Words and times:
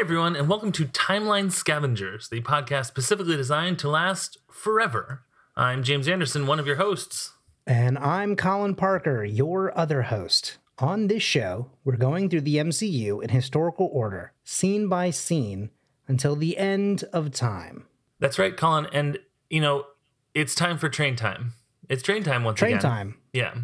everyone, 0.00 0.36
and 0.36 0.48
welcome 0.48 0.72
to 0.72 0.84
Timeline 0.86 1.50
Scavengers, 1.50 2.28
the 2.28 2.40
podcast 2.42 2.86
specifically 2.86 3.36
designed 3.36 3.78
to 3.78 3.88
last 3.88 4.38
forever. 4.50 5.22
I'm 5.56 5.82
James 5.82 6.06
Anderson, 6.06 6.46
one 6.46 6.60
of 6.60 6.66
your 6.66 6.76
hosts. 6.76 7.32
And 7.66 7.96
I'm 7.98 8.36
Colin 8.36 8.74
Parker, 8.74 9.24
your 9.24 9.76
other 9.76 10.02
host. 10.02 10.58
On 10.78 11.06
this 11.08 11.22
show, 11.22 11.70
we're 11.84 11.96
going 11.96 12.28
through 12.28 12.42
the 12.42 12.56
MCU 12.56 13.22
in 13.22 13.30
historical 13.30 13.88
order, 13.92 14.32
scene 14.44 14.88
by 14.88 15.10
scene, 15.10 15.70
until 16.06 16.36
the 16.36 16.58
end 16.58 17.04
of 17.12 17.32
time. 17.32 17.86
That's 18.20 18.38
right, 18.38 18.56
Colin. 18.56 18.86
And, 18.92 19.18
you 19.48 19.60
know, 19.60 19.86
it's 20.34 20.54
time 20.54 20.76
for 20.78 20.88
train 20.88 21.16
time. 21.16 21.54
It's 21.88 22.02
train 22.02 22.22
time 22.22 22.44
once 22.44 22.58
Train 22.58 22.72
again. 22.74 22.80
Train 22.80 22.90
time. 22.92 23.14
Yeah. 23.32 23.54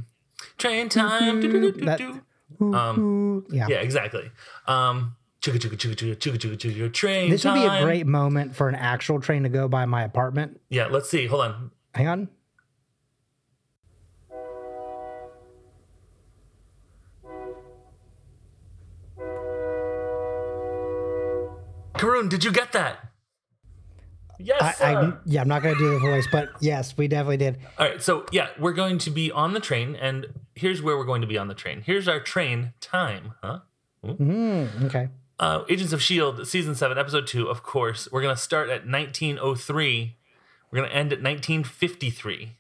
Train 0.57 0.89
time. 0.89 1.41
That- 1.85 2.01
Um, 2.61 3.45
Yeah. 3.51 3.67
yeah, 3.69 3.77
exactly. 3.77 4.31
Um, 4.67 5.17
chugga 5.43 5.59
chugga 5.59 5.77
chugga 5.77 5.97
chugga 5.97 6.17
chugga 6.17 6.57
chugga 6.57 6.57
chugga 6.57 6.93
train 6.93 7.31
This 7.31 7.45
would 7.45 7.55
be 7.55 7.65
a 7.65 7.83
great 7.83 8.07
moment 8.07 8.55
for 8.55 8.69
an 8.69 8.77
actual 8.77 9.21
train 9.21 9.43
to 9.43 9.49
go 9.49 9.67
by 9.67 9.85
my 9.87 10.05
apartment. 10.05 10.61
Yeah, 10.69 10.87
let's 10.87 11.11
see. 11.11 11.27
Hold 11.27 11.43
on. 11.43 11.71
Hang 11.95 12.07
on. 12.07 12.29
Karun, 21.95 22.29
did 22.29 22.45
you 22.45 22.53
get 22.53 22.73
that? 22.73 23.09
Yes. 24.39 24.81
I. 24.81 24.95
I 24.95 25.13
yeah, 25.25 25.41
I'm 25.41 25.49
not 25.49 25.63
gonna 25.63 25.77
do 25.77 25.91
the 25.91 25.99
voice, 25.99 26.27
but 26.31 26.51
yes, 26.61 26.97
we 26.97 27.09
definitely 27.09 27.37
did. 27.37 27.59
All 27.79 27.87
right, 27.89 28.03
so 28.03 28.27
yeah, 28.31 28.49
we're 28.59 28.73
going 28.73 28.99
to 28.99 29.11
be 29.11 29.31
on 29.31 29.55
the 29.55 29.61
train, 29.61 29.97
and 29.97 30.27
here's 30.55 30.83
where 30.83 30.97
we're 30.97 31.05
going 31.05 31.21
to 31.21 31.27
be 31.27 31.39
on 31.39 31.49
the 31.49 31.55
train. 31.55 31.83
Here's 31.85 32.07
our 32.07 32.21
train 32.21 32.73
time, 32.81 33.35
huh? 33.43 33.61
Mm, 34.05 34.85
okay. 34.85 35.09
Uh, 35.43 35.65
Agents 35.69 35.93
of 35.93 35.99
S.H.I.E.L.D., 35.99 36.45
Season 36.45 36.73
7, 36.77 36.97
Episode 36.97 37.27
2, 37.27 37.49
of 37.49 37.65
course. 37.65 38.07
We're 38.13 38.23
going 38.23 38.33
to 38.33 38.41
start 38.41 38.69
at 38.69 38.87
1903. 38.87 40.17
We're 40.71 40.79
going 40.79 40.89
to 40.89 40.95
end 40.95 41.13
at 41.13 41.19
1953. 41.19 42.53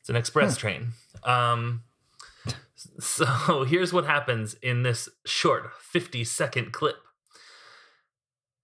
It's 0.00 0.08
an 0.08 0.16
express 0.16 0.56
train. 0.56 0.88
Um, 1.22 1.84
so 2.98 3.64
here's 3.68 3.92
what 3.92 4.06
happens 4.06 4.54
in 4.54 4.82
this 4.82 5.08
short 5.24 5.70
50 5.80 6.24
second 6.24 6.72
clip. 6.72 6.96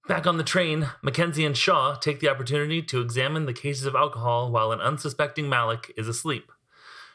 Back 0.09 0.27
on 0.27 0.39
the 0.39 0.43
train, 0.43 0.89
Mackenzie 1.01 1.45
and 1.45 1.57
Shaw 1.57 1.95
take 1.95 2.19
the 2.19 2.29
opportunity 2.29 2.83
to 2.83 3.01
examine 3.01 3.47
the 3.47 3.53
cases 3.53 3.87
of 3.87 3.95
alcohol 3.95 4.51
while 4.51 4.73
an 4.73 4.81
unsuspecting 4.81 5.45
Malick 5.45 5.93
is 5.97 6.09
asleep. 6.09 6.51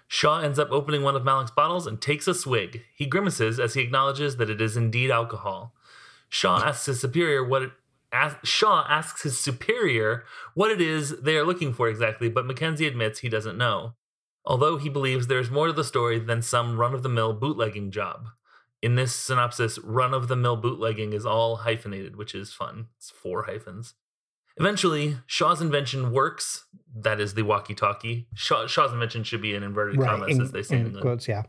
Shaw 0.08 0.40
ends 0.40 0.60
up 0.60 0.72
opening 0.72 1.04
one 1.04 1.18
of 1.18 1.24
Malick's 1.24 1.52
bottles 1.52 1.88
and 1.88 2.02
takes 2.02 2.26
a 2.26 2.34
swig. 2.34 2.84
He 2.96 3.06
grimaces 3.06 3.60
as 3.60 3.74
he 3.74 3.82
acknowledges 3.82 4.38
that 4.38 4.50
it 4.50 4.62
is 4.62 4.78
indeed 4.78 5.12
alcohol. 5.12 5.74
Shaw 6.34 6.64
asks 6.64 6.86
his 6.86 7.00
superior 7.02 7.44
what 7.44 7.62
it 7.62 7.72
as, 8.14 8.36
Shaw 8.44 8.86
asks 8.90 9.24
his 9.24 9.40
superior 9.40 10.24
what 10.56 10.72
it 10.72 10.82
is 10.82 11.22
they 11.22 11.36
are 11.38 11.46
looking 11.46 11.74
for 11.74 11.88
exactly, 11.90 12.30
but 12.30 12.46
Mackenzie 12.46 12.88
admits 12.88 13.20
he 13.20 13.30
doesn't 13.30 13.58
know. 13.58 13.94
Although 14.46 14.78
he 14.78 14.90
believes 14.90 15.28
there 15.28 15.40
is 15.40 15.52
more 15.52 15.68
to 15.68 15.74
the 15.74 15.84
story 15.84 16.20
than 16.20 16.42
some 16.42 16.78
run-of-the-mill 16.80 17.34
bootlegging 17.34 17.92
job. 17.92 18.28
In 18.82 18.96
this 18.96 19.14
synopsis, 19.16 19.78
run-of-the-mill 19.80 20.56
bootlegging 20.58 21.14
is 21.14 21.26
all 21.26 21.58
hyphenated, 21.58 22.16
which 22.16 22.34
is 22.34 22.52
fun. 22.54 22.88
It's 22.98 23.12
four 23.12 23.44
hyphens. 23.44 23.94
Eventually, 24.58 25.18
Shaw's 25.28 25.62
invention 25.62 26.12
works. 26.12 26.66
That 26.96 27.20
is 27.20 27.34
the 27.36 27.44
walkie-talkie. 27.44 28.28
Shaw, 28.34 28.68
Shaw's 28.68 28.92
invention 28.94 29.24
should 29.24 29.42
be 29.42 29.54
in 29.54 29.64
inverted 29.64 30.00
Right. 30.00 30.10
commas, 30.10 30.36
in- 30.38 30.42
as 30.42 30.52
they 30.52 30.64
say 30.64 30.76
in 30.76 30.82
in 30.82 30.86
England 30.88 31.04
quotes, 31.04 31.28
yeah. 31.28 31.44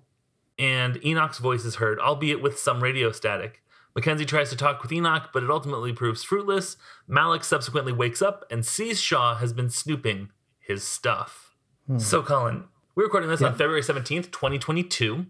and 0.59 1.03
Enoch's 1.05 1.39
voice 1.39 1.65
is 1.65 1.77
heard, 1.77 1.99
albeit 1.99 2.43
with 2.43 2.59
some 2.59 2.83
radio 2.83 3.11
static. 3.11 3.62
Mackenzie 3.95 4.25
tries 4.25 4.51
to 4.51 4.57
talk 4.57 4.83
with 4.83 4.93
Enoch, 4.93 5.31
but 5.33 5.43
it 5.43 5.51
ultimately 5.51 5.93
proves 5.93 6.23
fruitless. 6.25 6.77
Malick 7.09 7.45
subsequently 7.45 7.93
wakes 7.93 8.23
up 8.23 8.45
and 8.51 8.65
sees 8.65 9.01
Shaw 9.01 9.35
has 9.37 9.53
been 9.53 9.69
snooping 9.71 10.31
his 10.59 10.83
stuff. 10.83 11.55
So, 11.99 12.23
Colin, 12.23 12.65
we're 12.95 13.05
recording 13.05 13.29
this 13.29 13.43
on 13.43 13.53
Hmm. 13.53 13.59
February 13.59 13.83
17th, 13.83 14.31
2022. 14.31 15.27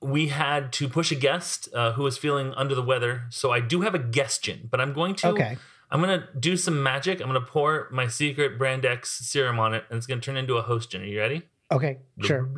We 0.00 0.28
had 0.28 0.72
to 0.74 0.88
push 0.88 1.10
a 1.10 1.14
guest 1.16 1.68
uh, 1.74 1.92
who 1.92 2.04
was 2.04 2.16
feeling 2.16 2.52
under 2.54 2.74
the 2.74 2.82
weather, 2.82 3.24
so 3.30 3.50
I 3.50 3.60
do 3.60 3.80
have 3.82 3.94
a 3.94 3.98
guestion, 3.98 4.68
but 4.70 4.80
I'm 4.80 4.92
going 4.92 5.14
to 5.16 5.28
Okay. 5.28 5.58
I'm 5.90 6.00
gonna 6.00 6.28
do 6.38 6.56
some 6.56 6.82
magic. 6.82 7.20
I'm 7.20 7.26
gonna 7.28 7.40
pour 7.40 7.88
my 7.92 8.06
secret 8.08 8.58
brand 8.58 8.84
X 8.84 9.10
serum 9.26 9.58
on 9.60 9.72
it, 9.74 9.84
and 9.88 9.96
it's 9.98 10.06
gonna 10.06 10.20
turn 10.20 10.36
into 10.36 10.56
a 10.56 10.62
host 10.62 10.90
gin. 10.90 11.02
Are 11.02 11.04
you 11.04 11.18
ready? 11.18 11.42
Okay. 11.72 11.98
Sure. 12.20 12.48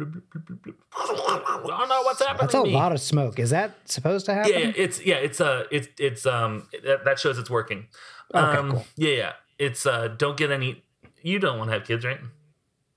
I 0.94 1.64
don't 1.66 1.88
know 1.88 2.02
what's 2.02 2.20
happening. 2.20 2.40
That's 2.40 2.54
a 2.54 2.58
to 2.58 2.64
me. 2.64 2.72
lot 2.74 2.92
of 2.92 3.00
smoke. 3.00 3.38
Is 3.38 3.50
that 3.50 3.74
supposed 3.86 4.26
to 4.26 4.34
happen? 4.34 4.52
Yeah, 4.52 4.58
yeah, 4.58 4.72
it's 4.76 5.04
yeah, 5.04 5.14
it's 5.16 5.40
uh, 5.40 5.64
it's 5.70 5.88
it's 5.98 6.26
um, 6.26 6.68
that, 6.84 7.04
that 7.06 7.18
shows 7.18 7.38
it's 7.38 7.48
working. 7.48 7.86
Okay, 8.34 8.58
um, 8.58 8.72
cool. 8.72 8.86
Yeah, 8.96 9.10
yeah, 9.12 9.32
it's 9.58 9.86
uh, 9.86 10.08
don't 10.08 10.36
get 10.36 10.50
any. 10.50 10.84
You 11.22 11.38
don't 11.38 11.58
want 11.58 11.68
to 11.70 11.72
have 11.74 11.86
kids, 11.86 12.04
right? 12.04 12.20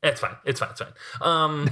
It's 0.03 0.19
fine. 0.19 0.35
It's 0.43 0.59
fine. 0.59 0.71
It's 0.71 0.81
fine. 0.81 0.93
Um, 1.21 1.69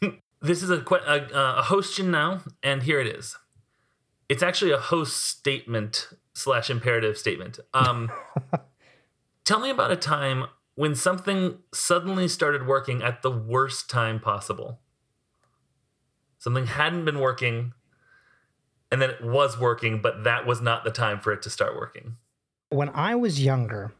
this 0.40 0.62
is 0.62 0.70
a, 0.70 0.80
que- 0.80 0.98
a 1.04 1.16
a 1.58 1.62
hostgen 1.64 2.06
now, 2.06 2.42
and 2.62 2.84
here 2.84 3.00
it 3.00 3.08
is. 3.08 3.36
It's 4.28 4.42
actually 4.42 4.70
a 4.70 4.78
host 4.78 5.20
statement 5.24 6.08
slash 6.34 6.70
imperative 6.70 7.18
statement. 7.18 7.58
Um, 7.74 8.12
tell 9.44 9.58
me 9.58 9.70
about 9.70 9.90
a 9.90 9.96
time 9.96 10.44
when 10.80 10.94
something 10.94 11.58
suddenly 11.74 12.26
started 12.26 12.66
working 12.66 13.02
at 13.02 13.20
the 13.20 13.30
worst 13.30 13.90
time 13.90 14.18
possible. 14.18 14.80
Something 16.38 16.68
hadn't 16.68 17.04
been 17.04 17.20
working, 17.20 17.74
and 18.90 19.02
then 19.02 19.10
it 19.10 19.22
was 19.22 19.60
working, 19.60 20.00
but 20.00 20.24
that 20.24 20.46
was 20.46 20.62
not 20.62 20.84
the 20.84 20.90
time 20.90 21.20
for 21.20 21.34
it 21.34 21.42
to 21.42 21.50
start 21.50 21.76
working. 21.76 22.16
when 22.70 22.88
I 22.94 23.14
was 23.14 23.44
younger, 23.44 23.92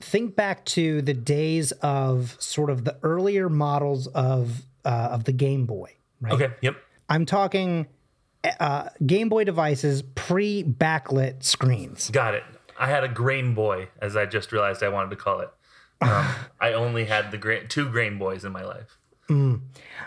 think 0.00 0.36
back 0.36 0.64
to 0.76 1.02
the 1.02 1.12
days 1.12 1.70
of 1.82 2.34
sort 2.38 2.70
of 2.70 2.86
the 2.86 2.96
earlier 3.02 3.50
models 3.50 4.06
of 4.06 4.62
uh, 4.86 5.08
of 5.12 5.24
the 5.24 5.32
Game 5.32 5.66
Boy. 5.66 5.96
Right. 6.18 6.32
Okay. 6.32 6.54
Yep. 6.62 6.76
I'm 7.10 7.26
talking 7.26 7.88
uh, 8.58 8.88
Game 9.04 9.28
Boy 9.28 9.44
devices 9.44 10.00
pre 10.00 10.64
backlit 10.64 11.44
screens. 11.44 12.08
Got 12.08 12.36
it. 12.36 12.44
I 12.78 12.86
had 12.88 13.04
a 13.04 13.08
grain 13.08 13.54
boy, 13.54 13.88
as 14.00 14.16
I 14.16 14.26
just 14.26 14.52
realized 14.52 14.82
I 14.82 14.88
wanted 14.88 15.10
to 15.10 15.16
call 15.16 15.40
it. 15.40 15.50
Um, 16.00 16.26
I 16.60 16.72
only 16.72 17.04
had 17.04 17.30
the 17.30 17.38
gra- 17.38 17.66
two 17.66 17.88
grain 17.88 18.18
boys 18.18 18.44
in 18.44 18.52
my 18.52 18.64
life. 18.64 18.98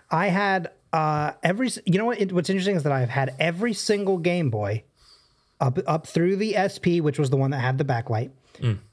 I 0.10 0.28
had 0.28 0.72
uh, 0.94 1.32
every. 1.44 1.70
You 1.86 1.98
know 1.98 2.06
what? 2.06 2.22
It, 2.22 2.32
what's 2.32 2.50
interesting 2.50 2.76
is 2.76 2.84
that 2.84 2.94
I've 2.94 3.10
had 3.10 3.36
every 3.40 3.74
single 3.74 4.18
Game 4.18 4.50
Boy 4.50 4.84
up 5.60 5.78
up 5.88 6.08
through 6.08 6.38
the 6.38 6.56
SP, 6.56 7.02
which 7.02 7.20
was 7.20 7.30
the 7.30 7.38
one 7.38 7.52
that 7.52 7.60
had 7.60 7.78
the 7.78 7.84
backlight, 7.84 8.32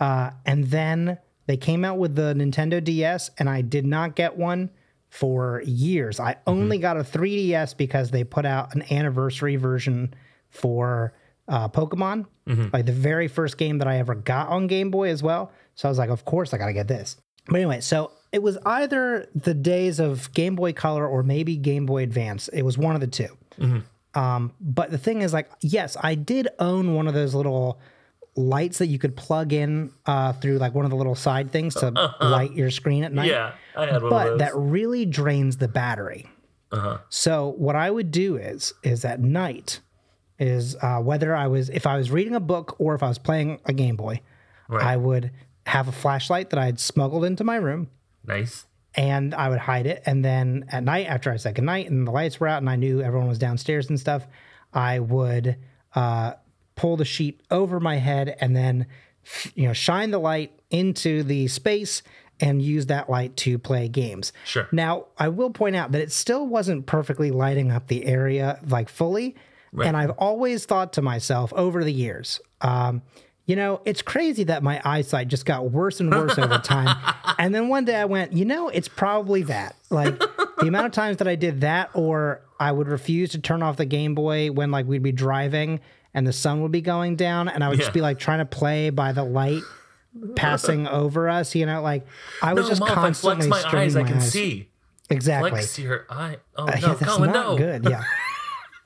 uh, 0.00 0.30
and 0.44 0.64
then 0.64 1.18
they 1.46 1.56
came 1.56 1.84
out 1.84 1.98
with 1.98 2.16
the 2.16 2.34
Nintendo 2.34 2.82
DS, 2.82 3.30
and 3.38 3.48
I 3.48 3.60
did 3.60 3.86
not 3.86 4.16
get 4.16 4.36
one 4.36 4.70
for 5.10 5.62
years. 5.64 6.18
I 6.18 6.36
only 6.46 6.78
got 6.78 6.96
a 6.96 7.00
3DS 7.00 7.76
because 7.76 8.10
they 8.10 8.24
put 8.24 8.44
out 8.44 8.74
an 8.74 8.82
anniversary 8.92 9.56
version 9.56 10.12
for 10.50 11.14
uh, 11.48 11.68
Pokemon, 11.68 12.26
like 12.72 12.86
the 12.86 12.92
very 12.92 13.28
first 13.28 13.58
game 13.58 13.78
that 13.78 13.88
I 13.88 13.98
ever 13.98 14.14
got 14.14 14.48
on 14.48 14.66
Game 14.66 14.90
Boy 14.90 15.08
as 15.10 15.22
well. 15.22 15.50
So 15.74 15.88
I 15.88 15.90
was 15.90 15.98
like, 15.98 16.10
of 16.10 16.24
course 16.24 16.52
I 16.54 16.58
got 16.58 16.66
to 16.66 16.72
get 16.72 16.88
this. 16.88 17.16
But 17.46 17.56
anyway, 17.56 17.80
so 17.80 18.10
it 18.32 18.42
was 18.42 18.58
either 18.66 19.28
the 19.34 19.54
days 19.54 20.00
of 20.00 20.32
Game 20.32 20.56
Boy 20.56 20.72
Color 20.72 21.06
or 21.06 21.22
maybe 21.22 21.56
Game 21.56 21.86
Boy 21.86 22.02
Advance. 22.02 22.48
It 22.48 22.62
was 22.62 22.76
one 22.76 22.94
of 22.94 23.00
the 23.00 23.06
2 23.06 23.28
Um, 24.14 24.52
but 24.60 24.90
the 24.90 24.98
thing 24.98 25.22
is, 25.22 25.32
like, 25.32 25.50
yes, 25.60 25.96
I 26.00 26.14
did 26.14 26.48
own 26.58 26.94
one 26.94 27.06
of 27.06 27.14
those 27.14 27.34
little 27.34 27.78
lights 28.34 28.78
that 28.78 28.86
you 28.86 28.98
could 28.98 29.16
plug 29.16 29.52
in 29.52 29.92
uh, 30.06 30.32
through 30.34 30.58
like 30.58 30.74
one 30.74 30.84
of 30.84 30.90
the 30.90 30.96
little 30.96 31.14
side 31.14 31.50
things 31.52 31.74
to 31.76 31.90
light 32.20 32.52
your 32.52 32.70
screen 32.70 33.04
at 33.04 33.12
night. 33.12 33.30
Yeah, 33.30 33.52
I 33.76 33.86
had 33.86 34.02
one 34.02 34.04
of 34.04 34.10
But 34.10 34.38
that 34.38 34.54
really 34.56 35.06
drains 35.06 35.56
the 35.56 35.68
battery. 35.68 36.28
uh-huh. 36.72 36.98
So 37.08 37.54
what 37.56 37.76
I 37.76 37.90
would 37.90 38.10
do 38.10 38.36
is 38.36 38.74
is 38.82 39.04
at 39.04 39.20
night 39.20 39.80
is 40.38 40.76
uh, 40.82 40.98
whether 41.00 41.34
I 41.34 41.46
was 41.46 41.68
if 41.70 41.86
I 41.86 41.96
was 41.96 42.10
reading 42.10 42.34
a 42.34 42.40
book 42.40 42.76
or 42.78 42.94
if 42.94 43.02
I 43.02 43.08
was 43.08 43.18
playing 43.18 43.60
a 43.64 43.72
Game 43.72 43.96
Boy, 43.96 44.20
Right. 44.68 44.84
I 44.84 44.96
would 44.96 45.30
have 45.66 45.88
a 45.88 45.92
flashlight 45.92 46.50
that 46.50 46.58
I 46.58 46.66
had 46.66 46.78
smuggled 46.80 47.24
into 47.24 47.44
my 47.44 47.56
room 47.56 47.88
Nice. 48.24 48.66
and 48.94 49.34
I 49.34 49.48
would 49.48 49.58
hide 49.60 49.86
it. 49.86 50.02
And 50.06 50.24
then 50.24 50.64
at 50.70 50.82
night, 50.84 51.06
after 51.06 51.30
I 51.30 51.36
said 51.36 51.54
goodnight 51.54 51.88
and 51.90 52.06
the 52.06 52.10
lights 52.12 52.38
were 52.40 52.48
out 52.48 52.58
and 52.62 52.68
I 52.70 52.76
knew 52.76 53.00
everyone 53.00 53.28
was 53.28 53.38
downstairs 53.38 53.88
and 53.88 53.98
stuff, 53.98 54.26
I 54.72 54.98
would 54.98 55.56
uh, 55.94 56.32
pull 56.74 56.96
the 56.96 57.04
sheet 57.04 57.40
over 57.50 57.78
my 57.80 57.96
head 57.96 58.36
and 58.40 58.54
then, 58.56 58.86
you 59.54 59.66
know, 59.66 59.72
shine 59.72 60.10
the 60.10 60.18
light 60.18 60.52
into 60.70 61.22
the 61.22 61.46
space 61.48 62.02
and 62.40 62.60
use 62.60 62.86
that 62.86 63.08
light 63.08 63.36
to 63.38 63.58
play 63.58 63.88
games. 63.88 64.32
Sure. 64.44 64.68
Now, 64.72 65.06
I 65.16 65.28
will 65.28 65.50
point 65.50 65.74
out 65.76 65.92
that 65.92 66.00
it 66.02 66.12
still 66.12 66.46
wasn't 66.46 66.86
perfectly 66.86 67.30
lighting 67.30 67.70
up 67.72 67.86
the 67.86 68.04
area 68.06 68.60
like 68.68 68.88
fully. 68.88 69.36
And 69.72 69.96
I've 69.96 70.10
always 70.10 70.64
thought 70.64 70.92
to 70.94 71.02
myself 71.02 71.52
over 71.54 71.84
the 71.84 71.92
years, 71.92 72.40
um, 72.60 73.02
you 73.44 73.54
know, 73.56 73.80
it's 73.84 74.02
crazy 74.02 74.44
that 74.44 74.62
my 74.62 74.80
eyesight 74.84 75.28
just 75.28 75.44
got 75.46 75.70
worse 75.70 76.00
and 76.00 76.10
worse 76.10 76.38
over 76.38 76.58
time. 76.58 76.96
And 77.38 77.54
then 77.54 77.68
one 77.68 77.84
day 77.84 77.96
I 77.96 78.06
went, 78.06 78.32
you 78.32 78.44
know, 78.46 78.70
it's 78.70 78.88
probably 78.88 79.42
that. 79.42 79.76
Like 79.90 80.18
the 80.18 80.66
amount 80.68 80.86
of 80.86 80.92
times 80.92 81.18
that 81.18 81.28
I 81.28 81.34
did 81.36 81.60
that, 81.60 81.90
or 81.92 82.40
I 82.58 82.72
would 82.72 82.88
refuse 82.88 83.30
to 83.32 83.38
turn 83.38 83.62
off 83.62 83.76
the 83.76 83.84
Game 83.84 84.14
Boy 84.14 84.50
when 84.50 84.70
like 84.70 84.86
we'd 84.86 85.02
be 85.02 85.12
driving 85.12 85.80
and 86.14 86.26
the 86.26 86.32
sun 86.32 86.62
would 86.62 86.72
be 86.72 86.80
going 86.80 87.14
down, 87.16 87.48
and 87.48 87.62
I 87.62 87.68
would 87.68 87.76
Yeah. 87.78 87.84
just 87.84 87.92
be 87.92 88.00
like 88.00 88.18
trying 88.18 88.38
to 88.38 88.46
play 88.46 88.88
by 88.88 89.12
the 89.12 89.22
light 89.22 89.62
passing 90.34 90.86
over 90.88 91.28
us. 91.28 91.54
You 91.54 91.66
know, 91.66 91.82
like 91.82 92.06
I 92.42 92.54
was 92.54 92.64
No, 92.64 92.68
just 92.70 92.80
Mom, 92.80 92.88
if 92.90 92.96
I 92.98 93.00
constantly 93.02 93.48
flex 93.48 93.64
my 93.72 93.78
eyes, 93.80 93.96
I 93.96 94.02
can 94.04 94.16
eyes. 94.16 94.32
see. 94.32 94.70
Exactly. 95.10 95.50
Flex 95.50 95.78
your 95.78 96.06
eye. 96.10 96.38
Oh 96.56 96.64
Uh, 96.64 96.70
no, 96.70 96.72
yeah, 96.88 96.94
that's 96.94 97.02
Colin, 97.04 97.32
not 97.32 97.46
no. 97.46 97.56
good. 97.58 97.84
Yeah. 97.84 98.02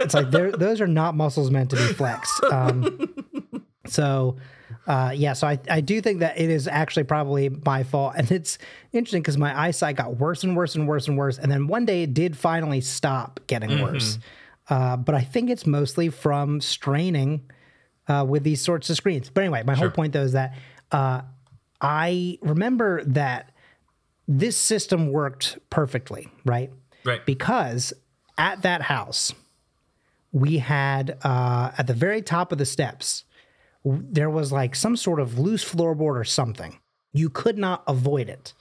It's 0.00 0.14
like 0.14 0.30
those 0.30 0.80
are 0.80 0.86
not 0.86 1.14
muscles 1.14 1.50
meant 1.50 1.70
to 1.70 1.76
be 1.76 1.82
flexed. 1.94 2.42
Um, 2.50 3.14
so, 3.86 4.36
uh, 4.86 5.12
yeah, 5.14 5.32
so 5.34 5.46
I, 5.46 5.58
I 5.68 5.80
do 5.80 6.00
think 6.00 6.20
that 6.20 6.38
it 6.38 6.48
is 6.50 6.66
actually 6.68 7.04
probably 7.04 7.48
my 7.48 7.82
fault. 7.82 8.14
And 8.16 8.30
it's 8.30 8.58
interesting 8.92 9.22
because 9.22 9.36
my 9.38 9.58
eyesight 9.58 9.96
got 9.96 10.16
worse 10.16 10.42
and 10.44 10.56
worse 10.56 10.74
and 10.74 10.86
worse 10.88 11.06
and 11.08 11.16
worse. 11.18 11.38
And 11.38 11.50
then 11.50 11.66
one 11.66 11.84
day 11.84 12.02
it 12.04 12.14
did 12.14 12.36
finally 12.36 12.80
stop 12.80 13.40
getting 13.46 13.70
Mm-hmm. 13.70 13.82
worse. 13.82 14.18
Uh, 14.68 14.96
but 14.96 15.14
I 15.14 15.20
think 15.22 15.50
it's 15.50 15.66
mostly 15.66 16.08
from 16.10 16.60
straining 16.60 17.50
uh, 18.08 18.24
with 18.28 18.42
these 18.44 18.62
sorts 18.62 18.88
of 18.90 18.96
screens. 18.96 19.28
But 19.28 19.42
anyway, 19.42 19.62
my 19.64 19.74
whole 19.74 19.90
point 19.90 20.12
though 20.12 20.22
is 20.22 20.32
that 20.32 20.54
uh, 20.92 21.22
I 21.80 22.38
remember 22.42 23.02
that 23.04 23.50
this 24.28 24.56
system 24.56 25.10
worked 25.12 25.58
perfectly, 25.70 26.28
right? 26.44 26.70
Right. 27.04 27.24
because 27.26 27.92
at 28.38 28.62
that 28.62 28.82
house 28.82 29.32
we 30.32 30.58
had 30.58 31.18
uh, 31.22 31.70
at 31.78 31.86
the 31.86 31.94
very 31.94 32.22
top 32.22 32.52
of 32.52 32.58
the 32.58 32.66
steps 32.66 33.24
w- 33.84 34.04
there 34.10 34.30
was 34.30 34.52
like 34.52 34.74
some 34.76 34.96
sort 34.96 35.18
of 35.20 35.38
loose 35.38 35.64
floorboard 35.64 36.16
or 36.16 36.24
something 36.24 36.78
you 37.12 37.28
could 37.28 37.58
not 37.58 37.82
avoid 37.88 38.28
it 38.28 38.54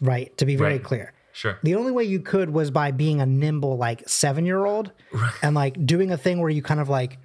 right 0.00 0.36
to 0.38 0.44
be 0.44 0.56
very 0.56 0.74
Right. 0.74 0.84
clear 0.84 1.12
Sure. 1.32 1.58
the 1.62 1.74
only 1.74 1.92
way 1.92 2.02
you 2.04 2.20
could 2.20 2.50
was 2.50 2.70
by 2.70 2.90
being 2.90 3.20
a 3.20 3.26
nimble 3.26 3.76
like 3.76 4.08
seven 4.08 4.44
year 4.46 4.64
old 4.64 4.90
and 5.42 5.54
like 5.54 5.84
doing 5.86 6.10
a 6.10 6.16
thing 6.16 6.40
where 6.40 6.50
you 6.50 6.62
kind 6.62 6.80
of 6.80 6.88
like 6.88 7.18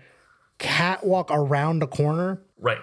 catwalk 0.57 1.29
around 1.31 1.81
a 1.83 1.87
corner 1.87 2.41
Right. 2.59 2.77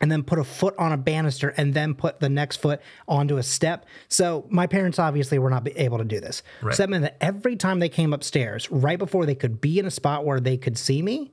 And 0.00 0.10
then 0.10 0.22
put 0.22 0.38
a 0.38 0.44
foot 0.44 0.74
on 0.78 0.92
a 0.92 0.96
banister 0.96 1.50
and 1.56 1.74
then 1.74 1.94
put 1.94 2.20
the 2.20 2.28
next 2.28 2.56
foot 2.56 2.80
onto 3.06 3.36
a 3.36 3.42
step. 3.42 3.86
So 4.08 4.46
my 4.48 4.66
parents 4.66 4.98
obviously 4.98 5.38
were 5.38 5.50
not 5.50 5.66
able 5.76 5.98
to 5.98 6.04
do 6.04 6.20
this. 6.20 6.42
Right. 6.62 6.74
So 6.74 6.82
that 6.82 6.90
meant 6.90 7.02
that 7.02 7.16
every 7.20 7.56
time 7.56 7.78
they 7.78 7.88
came 7.88 8.12
upstairs, 8.12 8.70
right 8.70 8.98
before 8.98 9.26
they 9.26 9.34
could 9.34 9.60
be 9.60 9.78
in 9.78 9.86
a 9.86 9.90
spot 9.90 10.24
where 10.24 10.40
they 10.40 10.56
could 10.56 10.78
see 10.78 11.02
me 11.02 11.32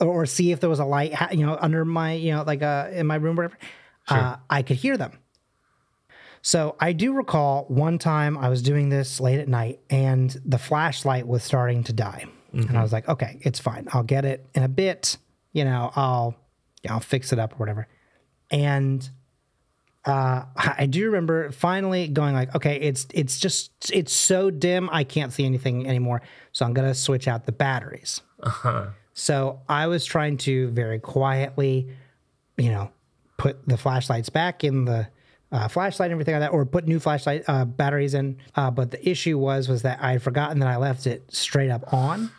or 0.00 0.26
see 0.26 0.52
if 0.52 0.60
there 0.60 0.70
was 0.70 0.78
a 0.78 0.84
light, 0.84 1.12
you 1.32 1.44
know, 1.44 1.58
under 1.60 1.84
my, 1.84 2.12
you 2.12 2.32
know, 2.32 2.42
like 2.42 2.62
uh, 2.62 2.88
in 2.92 3.06
my 3.06 3.16
room, 3.16 3.38
or 3.38 3.44
whatever, 3.44 3.58
uh, 4.08 4.36
I 4.48 4.62
could 4.62 4.76
hear 4.76 4.96
them. 4.96 5.18
So 6.40 6.76
I 6.78 6.92
do 6.92 7.12
recall 7.12 7.64
one 7.68 7.98
time 7.98 8.38
I 8.38 8.48
was 8.48 8.62
doing 8.62 8.88
this 8.88 9.20
late 9.20 9.40
at 9.40 9.48
night 9.48 9.80
and 9.90 10.30
the 10.44 10.58
flashlight 10.58 11.26
was 11.26 11.42
starting 11.42 11.82
to 11.84 11.92
die. 11.92 12.26
And 12.52 12.78
I 12.78 12.82
was 12.82 12.92
like, 12.92 13.08
okay, 13.08 13.38
it's 13.42 13.58
fine. 13.58 13.88
I'll 13.92 14.02
get 14.02 14.24
it 14.24 14.46
in 14.54 14.62
a 14.62 14.68
bit. 14.68 15.18
You 15.52 15.64
know, 15.64 15.92
I'll 15.94 16.34
know, 16.84 16.94
I'll 16.94 17.00
fix 17.00 17.32
it 17.32 17.38
up 17.38 17.54
or 17.54 17.56
whatever. 17.56 17.88
And 18.50 19.08
uh, 20.04 20.44
I 20.56 20.86
do 20.86 21.06
remember 21.06 21.50
finally 21.52 22.08
going 22.08 22.34
like, 22.34 22.54
okay, 22.54 22.76
it's 22.76 23.06
it's 23.12 23.38
just 23.38 23.90
it's 23.92 24.12
so 24.12 24.50
dim 24.50 24.88
I 24.90 25.04
can't 25.04 25.32
see 25.32 25.44
anything 25.44 25.86
anymore. 25.86 26.22
So 26.52 26.64
I'm 26.64 26.72
gonna 26.72 26.94
switch 26.94 27.28
out 27.28 27.46
the 27.46 27.52
batteries. 27.52 28.22
So 29.12 29.60
I 29.68 29.88
was 29.88 30.04
trying 30.04 30.36
to 30.38 30.68
very 30.68 31.00
quietly, 31.00 31.88
you 32.56 32.70
know, 32.70 32.90
put 33.36 33.66
the 33.66 33.76
flashlights 33.76 34.28
back 34.28 34.62
in 34.62 34.84
the 34.84 35.08
uh, 35.50 35.66
flashlight 35.66 36.06
and 36.06 36.12
everything 36.12 36.34
like 36.34 36.42
that, 36.42 36.52
or 36.52 36.64
put 36.64 36.86
new 36.86 37.00
flashlight 37.00 37.42
uh, 37.48 37.64
batteries 37.64 38.14
in. 38.14 38.38
Uh, 38.54 38.70
but 38.70 38.90
the 38.90 39.08
issue 39.08 39.36
was 39.36 39.68
was 39.68 39.82
that 39.82 39.98
I 40.00 40.12
had 40.12 40.22
forgotten 40.22 40.60
that 40.60 40.68
I 40.68 40.76
left 40.76 41.06
it 41.06 41.34
straight 41.34 41.70
up 41.70 41.92
on, 41.92 42.30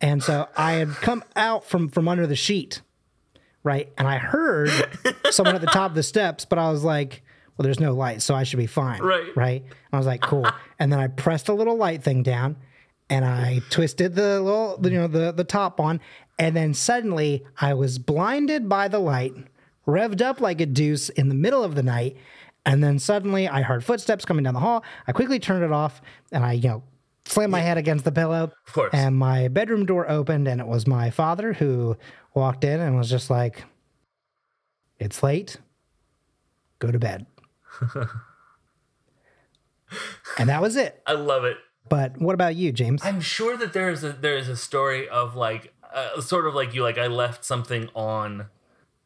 and 0.00 0.22
so 0.22 0.48
I 0.56 0.72
had 0.72 0.88
come 0.88 1.22
out 1.36 1.64
from 1.64 1.88
from 1.88 2.08
under 2.08 2.26
the 2.26 2.36
sheet, 2.36 2.80
right, 3.64 3.92
and 3.98 4.06
I 4.08 4.18
heard 4.18 4.70
someone 5.30 5.54
at 5.54 5.60
the 5.60 5.66
top 5.68 5.90
of 5.90 5.94
the 5.94 6.02
steps, 6.02 6.44
but 6.44 6.58
I 6.58 6.70
was 6.70 6.84
like. 6.84 7.22
Well, 7.58 7.64
there's 7.64 7.80
no 7.80 7.92
light, 7.92 8.22
so 8.22 8.34
I 8.34 8.44
should 8.44 8.58
be 8.58 8.66
fine. 8.66 9.02
Right. 9.02 9.36
Right. 9.36 9.62
And 9.62 9.74
I 9.92 9.98
was 9.98 10.06
like, 10.06 10.22
cool. 10.22 10.46
And 10.78 10.90
then 10.90 10.98
I 10.98 11.08
pressed 11.08 11.46
the 11.46 11.54
little 11.54 11.76
light 11.76 12.02
thing 12.02 12.22
down 12.22 12.56
and 13.10 13.26
I 13.26 13.60
twisted 13.68 14.14
the 14.14 14.40
little, 14.40 14.80
you 14.82 14.98
know, 14.98 15.06
the, 15.06 15.32
the 15.32 15.44
top 15.44 15.78
on. 15.78 16.00
And 16.38 16.56
then 16.56 16.72
suddenly 16.72 17.44
I 17.60 17.74
was 17.74 17.98
blinded 17.98 18.70
by 18.70 18.88
the 18.88 18.98
light, 18.98 19.34
revved 19.86 20.22
up 20.22 20.40
like 20.40 20.62
a 20.62 20.66
deuce 20.66 21.10
in 21.10 21.28
the 21.28 21.34
middle 21.34 21.62
of 21.62 21.74
the 21.74 21.82
night. 21.82 22.16
And 22.64 22.82
then 22.82 22.98
suddenly 22.98 23.46
I 23.48 23.62
heard 23.62 23.84
footsteps 23.84 24.24
coming 24.24 24.44
down 24.44 24.54
the 24.54 24.60
hall. 24.60 24.82
I 25.06 25.12
quickly 25.12 25.38
turned 25.38 25.62
it 25.62 25.72
off 25.72 26.00
and 26.32 26.42
I, 26.42 26.52
you 26.54 26.68
know, 26.68 26.82
slammed 27.24 27.52
my 27.52 27.60
head 27.60 27.78
against 27.78 28.04
the 28.04 28.12
pillow. 28.12 28.52
Of 28.66 28.72
course. 28.72 28.90
And 28.92 29.16
my 29.16 29.48
bedroom 29.48 29.86
door 29.86 30.08
opened 30.10 30.48
and 30.48 30.60
it 30.60 30.66
was 30.66 30.86
my 30.86 31.10
father 31.10 31.52
who 31.54 31.96
walked 32.34 32.64
in 32.64 32.80
and 32.80 32.96
was 32.96 33.10
just 33.10 33.30
like, 33.30 33.64
it's 34.98 35.22
late. 35.22 35.58
Go 36.78 36.90
to 36.90 36.98
bed. 36.98 37.26
and 40.38 40.48
that 40.48 40.60
was 40.60 40.76
it. 40.76 41.02
I 41.06 41.12
love 41.12 41.44
it. 41.44 41.56
But 41.88 42.20
what 42.20 42.34
about 42.34 42.56
you, 42.56 42.72
James? 42.72 43.04
I'm 43.04 43.20
sure 43.20 43.56
that 43.56 43.72
there 43.72 43.90
is 43.90 44.04
a 44.04 44.12
there 44.12 44.36
is 44.36 44.48
a 44.48 44.56
story 44.56 45.08
of 45.08 45.34
like 45.34 45.74
uh, 45.92 46.20
sort 46.20 46.46
of 46.46 46.54
like 46.54 46.74
you 46.74 46.82
like 46.82 46.98
I 46.98 47.06
left 47.06 47.44
something 47.44 47.88
on. 47.94 48.46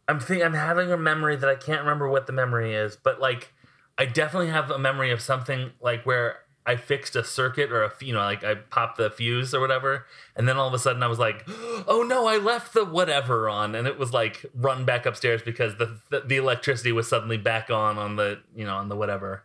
I'm 0.08 0.20
think 0.20 0.44
I'm 0.44 0.54
having 0.54 0.92
a 0.92 0.96
memory 0.96 1.36
that 1.36 1.48
I 1.48 1.56
can't 1.56 1.80
remember 1.80 2.08
what 2.08 2.26
the 2.26 2.32
memory 2.32 2.74
is, 2.74 2.96
but 2.96 3.20
like 3.20 3.52
I 3.98 4.04
definitely 4.06 4.50
have 4.50 4.70
a 4.70 4.78
memory 4.78 5.10
of 5.10 5.20
something 5.20 5.72
like 5.80 6.04
where 6.04 6.40
I 6.66 6.76
fixed 6.76 7.14
a 7.14 7.22
circuit 7.22 7.70
or 7.70 7.84
a 7.84 7.92
you 8.00 8.12
know 8.12 8.18
like 8.18 8.42
I 8.42 8.56
popped 8.56 8.98
the 8.98 9.10
fuse 9.10 9.54
or 9.54 9.60
whatever, 9.60 10.06
and 10.34 10.48
then 10.48 10.56
all 10.56 10.66
of 10.66 10.74
a 10.74 10.78
sudden 10.78 11.02
I 11.02 11.06
was 11.06 11.18
like, 11.18 11.44
oh 11.48 12.04
no, 12.06 12.26
I 12.26 12.38
left 12.38 12.74
the 12.74 12.84
whatever 12.84 13.48
on, 13.48 13.74
and 13.74 13.86
it 13.86 13.98
was 13.98 14.12
like 14.12 14.44
run 14.54 14.84
back 14.84 15.06
upstairs 15.06 15.42
because 15.42 15.76
the 15.76 16.00
the, 16.10 16.20
the 16.20 16.36
electricity 16.36 16.92
was 16.92 17.08
suddenly 17.08 17.36
back 17.36 17.70
on 17.70 17.98
on 17.98 18.16
the 18.16 18.40
you 18.54 18.64
know 18.64 18.76
on 18.76 18.88
the 18.88 18.96
whatever. 18.96 19.44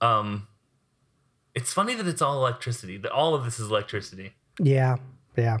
Um, 0.00 0.48
it's 1.54 1.72
funny 1.72 1.94
that 1.94 2.06
it's 2.06 2.20
all 2.20 2.36
electricity. 2.36 2.96
That 2.96 3.12
all 3.12 3.34
of 3.34 3.44
this 3.44 3.60
is 3.60 3.70
electricity. 3.70 4.34
yeah, 4.58 4.96
yeah. 5.36 5.58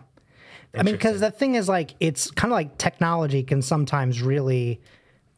I 0.76 0.82
mean, 0.82 0.94
because 0.94 1.20
the 1.20 1.30
thing 1.30 1.54
is, 1.54 1.68
like, 1.68 1.94
it's 2.00 2.30
kind 2.30 2.52
of 2.52 2.56
like 2.56 2.76
technology 2.76 3.42
can 3.42 3.62
sometimes 3.62 4.20
really, 4.20 4.80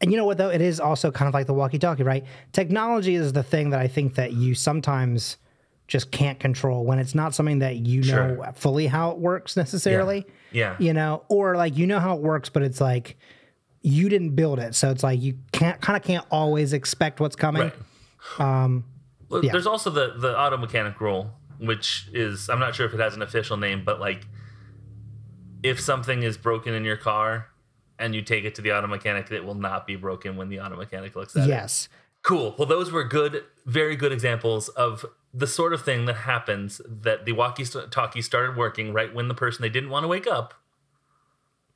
and 0.01 0.11
you 0.11 0.17
know 0.17 0.25
what 0.25 0.37
though, 0.37 0.49
it 0.49 0.59
is 0.59 0.81
also 0.81 1.11
kind 1.11 1.27
of 1.29 1.33
like 1.33 1.47
the 1.47 1.53
walkie-talkie, 1.53 2.03
right? 2.03 2.25
Technology 2.51 3.15
is 3.15 3.31
the 3.31 3.43
thing 3.43 3.69
that 3.69 3.79
I 3.79 3.87
think 3.87 4.15
that 4.15 4.33
you 4.33 4.53
sometimes 4.53 5.37
just 5.89 6.11
can't 6.11 6.39
control 6.39 6.85
when 6.85 6.99
it's 6.99 7.13
not 7.15 7.33
something 7.35 7.59
that 7.59 7.75
you 7.77 8.01
know 8.01 8.35
Sure. 8.35 8.51
fully 8.55 8.87
how 8.87 9.11
it 9.11 9.17
works 9.17 9.57
necessarily. 9.57 10.25
Yeah. 10.51 10.75
You 10.79 10.93
know, 10.93 11.23
or 11.27 11.55
like 11.57 11.75
you 11.77 11.85
know 11.87 11.99
how 11.99 12.15
it 12.15 12.21
works, 12.21 12.47
but 12.47 12.63
it's 12.63 12.79
like 12.79 13.17
you 13.81 14.07
didn't 14.07 14.35
build 14.35 14.59
it, 14.59 14.75
so 14.75 14.89
it's 14.91 15.03
like 15.03 15.21
you 15.21 15.37
can't 15.51 15.81
kind 15.81 15.97
of 15.97 16.03
can't 16.03 16.25
always 16.31 16.71
expect 16.73 17.19
what's 17.19 17.35
coming. 17.35 17.71
Right. 18.39 18.63
Um, 18.63 18.85
well, 19.29 19.43
yeah. 19.43 19.51
There's 19.51 19.67
also 19.67 19.89
the 19.89 20.13
the 20.17 20.37
auto 20.39 20.57
mechanic 20.57 21.01
rule, 21.01 21.33
which 21.59 22.07
is 22.13 22.49
I'm 22.49 22.59
not 22.59 22.75
sure 22.75 22.85
if 22.85 22.93
it 22.93 22.99
has 22.99 23.15
an 23.15 23.21
official 23.21 23.57
name, 23.57 23.83
but 23.83 23.99
like 23.99 24.25
if 25.63 25.79
something 25.79 26.23
is 26.23 26.37
broken 26.37 26.73
in 26.73 26.85
your 26.85 26.97
car 26.97 27.47
and 27.97 28.15
you 28.15 28.21
take 28.21 28.45
it 28.45 28.55
to 28.55 28.61
the 28.61 28.71
auto 28.71 28.87
mechanic, 28.87 29.29
it 29.31 29.43
will 29.43 29.55
not 29.55 29.85
be 29.85 29.95
broken 29.95 30.37
when 30.37 30.49
the 30.49 30.59
auto 30.59 30.75
mechanic 30.77 31.15
looks 31.15 31.35
at 31.35 31.43
it. 31.45 31.49
Yes. 31.49 31.89
Cool. 32.21 32.55
Well, 32.57 32.67
those 32.67 32.91
were 32.91 33.03
good, 33.03 33.43
very 33.65 33.95
good 33.95 34.11
examples 34.11 34.69
of 34.69 35.05
the 35.33 35.47
sort 35.47 35.73
of 35.73 35.83
thing 35.83 36.05
that 36.05 36.15
happens 36.15 36.81
that 36.87 37.25
the 37.25 37.31
walkie-talkie 37.33 38.21
started 38.21 38.55
working 38.55 38.91
right 38.93 39.13
when 39.13 39.27
the 39.27 39.33
person 39.35 39.61
they 39.61 39.69
didn't 39.69 39.89
want 39.89 40.03
to 40.03 40.07
wake 40.07 40.25
up 40.27 40.53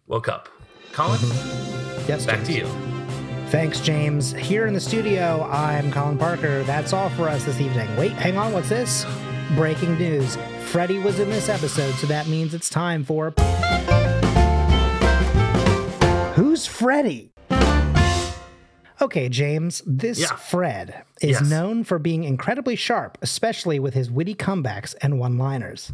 woke 0.08 0.28
up. 0.28 0.50
Colin, 0.92 1.20
Yes. 2.08 2.26
back 2.26 2.44
James. 2.44 2.48
to 2.48 2.54
you. 2.54 2.68
Thanks, 3.50 3.80
James. 3.82 4.32
Here 4.34 4.66
in 4.66 4.74
the 4.74 4.80
studio, 4.80 5.44
I'm 5.52 5.92
Colin 5.92 6.18
Parker. 6.18 6.64
That's 6.64 6.92
all 6.94 7.10
for 7.12 7.30
us 7.30 7.44
this 7.44 7.62
evening. 7.62 7.96
Wait, 7.98 8.12
hang 8.14 8.36
on. 8.38 8.52
What's 8.52 8.70
this? 8.70 9.06
Breaking 9.56 9.96
news. 9.98 10.38
Freddie 10.66 10.98
was 10.98 11.20
in 11.20 11.30
this 11.30 11.50
episode, 11.50 11.94
so 11.96 12.08
that 12.08 12.28
means 12.28 12.54
it's 12.56 12.70
time 12.70 13.04
for. 13.04 13.32
Who's 16.36 16.66
Freddie? 16.66 17.33
Okay, 19.04 19.28
James, 19.28 19.82
this 19.86 20.20
Yeah. 20.20 20.36
Fred 20.38 21.04
is 21.22 21.42
Yes. 21.42 21.50
known 21.50 21.84
for 21.84 22.00
being 22.00 22.24
incredibly 22.24 22.76
sharp, 22.78 23.18
especially 23.22 23.78
with 23.80 23.94
his 23.94 24.10
witty 24.10 24.34
comebacks 24.34 24.96
and 25.02 25.20
one 25.20 25.38
liners. 25.38 25.92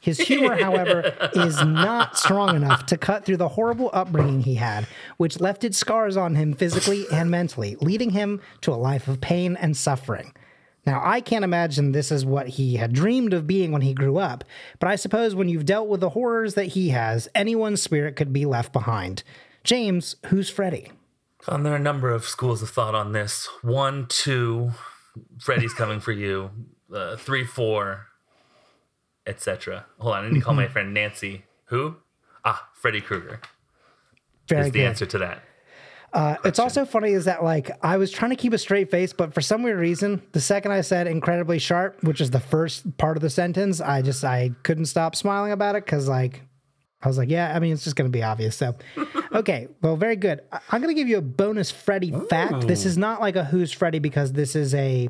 His 0.00 0.18
humor, 0.20 0.54
however, 0.62 1.12
is 1.34 1.60
not 1.64 2.16
strong 2.16 2.54
enough 2.54 2.86
to 2.86 2.96
cut 2.96 3.24
through 3.24 3.38
the 3.38 3.48
horrible 3.48 3.90
upbringing 3.92 4.42
he 4.42 4.54
had, 4.54 4.86
which 5.16 5.40
left 5.40 5.64
its 5.64 5.76
scars 5.78 6.16
on 6.16 6.36
him 6.36 6.52
physically 6.52 7.06
and 7.10 7.28
mentally, 7.28 7.76
leading 7.80 8.10
him 8.10 8.40
to 8.60 8.72
a 8.72 8.76
life 8.76 9.08
of 9.08 9.20
pain 9.20 9.56
and 9.56 9.76
suffering. 9.76 10.32
Now, 10.86 11.00
I 11.02 11.22
can't 11.22 11.44
imagine 11.44 11.90
this 11.92 12.12
is 12.12 12.24
what 12.24 12.46
he 12.50 12.76
had 12.76 12.92
dreamed 12.92 13.32
of 13.32 13.46
being 13.48 13.72
when 13.72 13.82
he 13.82 13.94
grew 13.94 14.18
up, 14.18 14.44
but 14.78 14.88
I 14.88 14.94
suppose 14.96 15.34
when 15.34 15.48
you've 15.48 15.64
dealt 15.66 15.88
with 15.88 16.00
the 16.00 16.10
horrors 16.10 16.54
that 16.54 16.66
he 16.66 16.90
has, 16.90 17.26
anyone's 17.34 17.82
spirit 17.82 18.14
could 18.14 18.32
be 18.32 18.44
left 18.46 18.72
behind. 18.72 19.22
James, 19.64 20.16
who's 20.26 20.50
Freddy? 20.50 20.92
Colin, 21.44 21.62
there 21.62 21.72
are 21.74 21.76
a 21.76 21.80
number 21.80 22.10
of 22.10 22.24
schools 22.24 22.62
of 22.62 22.70
thought 22.70 22.94
on 22.94 23.12
this. 23.12 23.48
One, 23.62 24.06
two, 24.08 24.72
Freddy's 25.38 25.74
coming 25.74 26.00
for 26.00 26.12
you. 26.12 26.50
Uh, 26.92 27.16
three, 27.16 27.44
four, 27.44 28.06
etc. 29.26 29.84
Hold 29.98 30.14
on, 30.14 30.24
I 30.24 30.28
need 30.28 30.38
to 30.38 30.40
call 30.40 30.54
my 30.54 30.68
friend 30.68 30.94
Nancy. 30.94 31.44
Who? 31.66 31.96
Ah, 32.44 32.68
Freddy 32.74 33.00
Krueger 33.00 33.40
Very 34.48 34.66
is 34.66 34.72
the 34.72 34.78
good. 34.80 34.86
answer 34.86 35.06
to 35.06 35.18
that. 35.18 35.42
Uh, 36.12 36.36
it's 36.44 36.60
also 36.60 36.84
funny 36.84 37.10
is 37.10 37.24
that 37.24 37.42
like 37.42 37.70
I 37.82 37.96
was 37.96 38.10
trying 38.12 38.30
to 38.30 38.36
keep 38.36 38.52
a 38.52 38.58
straight 38.58 38.90
face, 38.90 39.12
but 39.12 39.34
for 39.34 39.40
some 39.40 39.62
weird 39.64 39.78
reason, 39.78 40.22
the 40.32 40.40
second 40.40 40.70
I 40.70 40.80
said 40.82 41.08
incredibly 41.08 41.58
sharp, 41.58 42.02
which 42.04 42.20
is 42.20 42.30
the 42.30 42.38
first 42.40 42.96
part 42.98 43.16
of 43.16 43.20
the 43.22 43.30
sentence, 43.30 43.80
I 43.80 44.00
just 44.00 44.22
I 44.24 44.52
couldn't 44.62 44.86
stop 44.86 45.16
smiling 45.16 45.52
about 45.52 45.74
it 45.74 45.84
because 45.84 46.08
like 46.08 46.42
I 47.02 47.08
was 47.08 47.18
like, 47.18 47.30
yeah, 47.30 47.52
I 47.54 47.58
mean 47.58 47.72
it's 47.72 47.82
just 47.84 47.96
gonna 47.96 48.10
be 48.10 48.22
obvious. 48.22 48.54
So 48.56 48.76
okay, 49.34 49.68
well, 49.82 49.96
very 49.96 50.16
good. 50.16 50.40
I- 50.52 50.60
I'm 50.70 50.80
gonna 50.80 50.94
give 50.94 51.08
you 51.08 51.18
a 51.18 51.22
bonus 51.22 51.70
Freddy 51.70 52.12
fact. 52.30 52.66
This 52.66 52.86
is 52.86 52.96
not 52.96 53.20
like 53.20 53.36
a 53.36 53.44
Who's 53.44 53.72
Freddy 53.72 53.98
because 53.98 54.32
this 54.32 54.54
is 54.56 54.74
a 54.74 55.08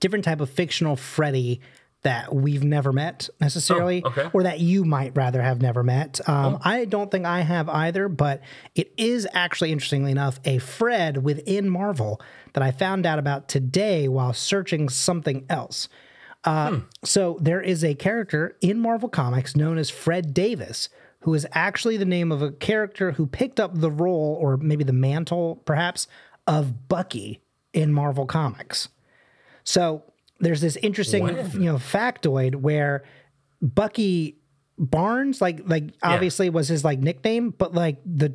different 0.00 0.24
type 0.24 0.40
of 0.40 0.50
fictional 0.50 0.96
Freddy 0.96 1.60
that 2.02 2.32
we've 2.32 2.62
never 2.62 2.92
met 2.92 3.28
necessarily, 3.40 4.00
Oh, 4.04 4.08
okay. 4.10 4.30
or 4.32 4.44
that 4.44 4.60
you 4.60 4.84
might 4.84 5.16
rather 5.16 5.42
have 5.42 5.60
never 5.60 5.82
met. 5.82 6.20
Um, 6.28 6.58
I 6.62 6.84
don't 6.84 7.10
think 7.10 7.24
I 7.24 7.40
have 7.40 7.68
either, 7.68 8.08
but 8.08 8.42
it 8.76 8.92
is 8.96 9.26
actually, 9.32 9.72
interestingly 9.72 10.12
enough, 10.12 10.38
a 10.44 10.58
Fred 10.58 11.24
within 11.24 11.68
Marvel 11.68 12.20
that 12.52 12.62
I 12.62 12.70
found 12.70 13.06
out 13.06 13.18
about 13.18 13.48
today 13.48 14.06
while 14.06 14.32
searching 14.32 14.88
something 14.88 15.46
else. 15.48 15.88
Uh, 16.44 16.80
So 17.02 17.38
there 17.40 17.60
is 17.60 17.82
a 17.82 17.94
character 17.94 18.56
in 18.60 18.78
Marvel 18.78 19.08
Comics 19.08 19.56
known 19.56 19.76
as 19.78 19.90
Fred 19.90 20.32
Davis, 20.32 20.88
who 21.26 21.34
is 21.34 21.44
actually 21.50 21.96
the 21.96 22.04
name 22.04 22.30
of 22.30 22.40
a 22.40 22.52
character 22.52 23.10
who 23.10 23.26
picked 23.26 23.58
up 23.58 23.76
the 23.76 23.90
role, 23.90 24.38
or 24.40 24.56
maybe 24.56 24.84
the 24.84 24.92
mantle, 24.92 25.56
perhaps, 25.64 26.06
of 26.46 26.86
Bucky 26.88 27.42
in 27.72 27.92
Marvel 27.92 28.26
Comics. 28.26 28.90
So 29.64 30.04
there's 30.38 30.60
this 30.60 30.76
interesting, 30.76 31.26
you 31.26 31.64
know, 31.64 31.78
factoid 31.78 32.54
where 32.54 33.02
Bucky 33.60 34.38
Barnes, 34.78 35.40
like, 35.40 35.62
like 35.66 35.94
obviously 36.00 36.48
was 36.48 36.68
his 36.68 36.84
like 36.84 37.00
nickname, 37.00 37.50
but 37.50 37.74
like 37.74 37.96
the 38.06 38.32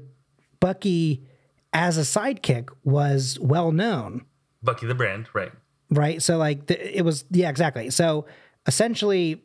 Bucky 0.60 1.24
as 1.72 1.98
a 1.98 2.02
sidekick 2.02 2.72
was 2.84 3.40
well 3.40 3.72
known 3.72 4.26
Bucky 4.62 4.86
the 4.86 4.96
Brand, 4.96 5.30
right? 5.32 5.54
right? 5.90 6.22
So 6.22 6.36
like 6.36 6.66
the, 6.66 6.98
it 6.98 7.04
was 7.04 7.24
yeah 7.32 7.50
exactly. 7.50 7.90
So 7.90 8.26
essentially, 8.68 9.42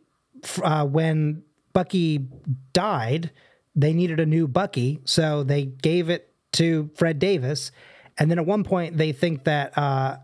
uh, 0.65 0.85
when 0.85 1.45
Bucky 1.77 2.27
died, 2.73 3.33
they 3.75 3.93
needed 3.93 4.19
a 4.19 4.25
new 4.25 4.49
Bucky, 4.49 5.03
so 5.05 5.43
they 5.43 5.67
gave 5.67 6.09
it 6.09 6.33
to 6.53 6.89
Fred 6.95 7.19
Davis, 7.19 7.71
and 8.17 8.31
then 8.31 8.39
at 8.39 8.47
one 8.47 8.65
point 8.65 8.97
they 8.97 9.13
think 9.13 9.45
that. 9.45 9.77
Uh, 9.77 10.17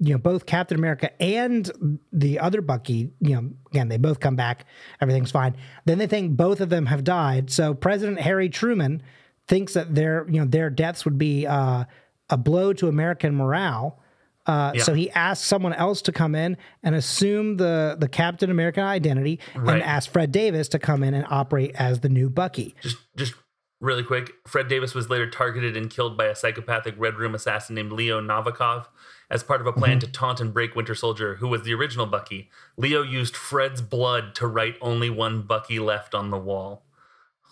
you 0.00 0.12
know, 0.12 0.18
both 0.18 0.44
Captain 0.44 0.76
America 0.76 1.10
and 1.22 2.02
the 2.12 2.40
other 2.40 2.60
Bucky, 2.60 3.12
you 3.20 3.34
know, 3.34 3.50
again, 3.70 3.88
they 3.88 3.96
both 3.96 4.18
come 4.18 4.36
back, 4.36 4.66
everything's 5.00 5.30
fine. 5.30 5.56
Then 5.86 5.98
they 5.98 6.08
think 6.08 6.36
both 6.36 6.60
of 6.60 6.68
them 6.68 6.86
have 6.86 7.04
died. 7.04 7.48
So 7.50 7.72
President 7.72 8.20
Harry 8.20 8.50
Truman 8.50 9.02
thinks 9.46 9.72
that 9.74 9.94
their, 9.94 10.26
you 10.28 10.40
know, 10.40 10.46
their 10.46 10.68
deaths 10.68 11.04
would 11.06 11.16
be 11.16 11.46
uh, 11.46 11.84
a 12.28 12.36
blow 12.36 12.72
to 12.74 12.88
American 12.88 13.36
morale. 13.36 14.02
Uh, 14.46 14.72
Yeah. 14.74 14.82
So 14.82 14.92
he 14.94 15.10
asked 15.12 15.44
someone 15.44 15.72
else 15.72 16.02
to 16.02 16.12
come 16.12 16.34
in 16.34 16.56
and 16.82 16.94
assume 16.94 17.56
the 17.56 17.96
the 17.98 18.08
Captain 18.08 18.50
America 18.50 18.80
identity, 18.80 19.40
Right. 19.54 19.74
and 19.74 19.82
asked 19.82 20.10
Fred 20.10 20.32
Davis 20.32 20.68
to 20.68 20.78
come 20.78 21.02
in 21.02 21.14
and 21.14 21.26
operate 21.30 21.72
as 21.76 22.00
the 22.00 22.08
new 22.08 22.28
Bucky. 22.28 22.74
Just 22.82 22.98
just 23.16 23.34
really 23.80 24.02
quick, 24.04 24.32
Fred 24.46 24.68
Davis 24.68 24.94
was 24.94 25.10
later 25.10 25.28
targeted 25.28 25.76
and 25.76 25.90
killed 25.90 26.16
by 26.16 26.26
a 26.26 26.34
psychopathic 26.34 26.94
Red 26.96 27.16
Room 27.16 27.34
assassin 27.34 27.74
named 27.74 27.92
Leo 27.92 28.20
Novokov 28.20 28.88
as 29.30 29.42
part 29.42 29.60
of 29.60 29.66
a 29.66 29.72
plan 29.72 29.98
to 30.00 30.06
taunt 30.06 30.40
and 30.40 30.52
break 30.54 30.74
Winter 30.76 30.94
Soldier, 30.94 31.36
who 31.36 31.48
was 31.48 31.62
the 31.62 31.72
original 31.74 32.06
Bucky. 32.06 32.50
Leo 32.76 33.02
used 33.02 33.34
Fred's 33.36 33.80
blood 33.82 34.34
to 34.36 34.46
write 34.46 34.76
only 34.80 35.10
one 35.10 35.42
Bucky 35.42 35.78
left 35.78 36.14
on 36.14 36.30
the 36.30 36.38
wall. 36.38 36.82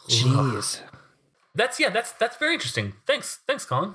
Jeez, 0.09 0.81
That's 1.55 1.79
yeah, 1.81 1.91
that's 1.91 2.13
that's 2.13 2.37
very 2.37 2.55
interesting. 2.55 2.95
Thanks. 3.07 3.41
Thanks, 3.47 3.65
Colin. 3.65 3.95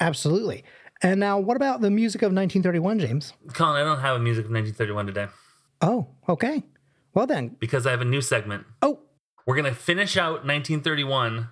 absolutely. 0.00 0.64
And 1.02 1.20
now, 1.20 1.38
what 1.38 1.56
about 1.56 1.80
the 1.82 1.90
music 1.90 2.22
of 2.22 2.32
1931, 2.32 2.98
James? 3.00 3.32
Colin, 3.52 3.80
I 3.80 3.84
don't 3.84 4.00
have 4.00 4.16
a 4.16 4.20
music 4.20 4.46
of 4.46 4.50
1931 4.50 5.06
today 5.06 5.26
Oh, 5.82 6.08
okay. 6.28 6.62
Well 7.12 7.26
then, 7.26 7.56
because 7.60 7.86
I 7.86 7.90
have 7.90 8.00
a 8.00 8.04
new 8.06 8.20
segment. 8.22 8.64
oh, 8.82 9.00
We're 9.46 9.56
going 9.56 9.72
to 9.72 9.78
finish 9.78 10.16
out 10.16 10.44
1931 10.46 11.48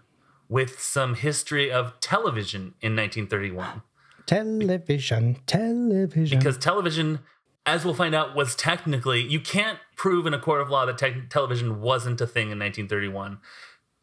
with 0.48 0.80
some 0.80 1.14
history 1.14 1.70
of 1.70 1.98
television 2.00 2.74
in 2.80 2.96
1931. 2.96 3.82
television, 4.26 5.36
television. 5.46 6.38
Because 6.38 6.56
television, 6.58 7.20
as 7.66 7.84
we'll 7.84 7.94
find 7.94 8.14
out, 8.14 8.34
was 8.34 8.54
technically, 8.54 9.22
you 9.22 9.40
can't 9.40 9.78
prove 9.96 10.26
in 10.26 10.34
a 10.34 10.38
court 10.38 10.60
of 10.60 10.70
law 10.70 10.86
that 10.86 10.98
tech 10.98 11.28
television 11.30 11.80
wasn't 11.80 12.20
a 12.20 12.26
thing 12.26 12.50
in 12.50 12.58
1931. 12.58 13.38